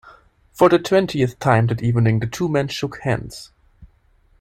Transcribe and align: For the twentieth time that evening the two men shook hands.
For 0.51 0.67
the 0.67 0.79
twentieth 0.79 1.37
time 1.37 1.67
that 1.67 1.83
evening 1.83 2.21
the 2.21 2.25
two 2.25 2.49
men 2.49 2.69
shook 2.69 3.01
hands. 3.01 3.51